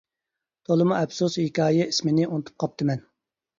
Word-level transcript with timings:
تولىمۇ 0.69 0.95
ئەپسۇس 1.01 1.37
ھېكايە 1.43 1.87
ئىسمىنى 1.93 2.29
ئۇنتۇپ 2.33 2.61
قاپتىمەن. 2.67 3.07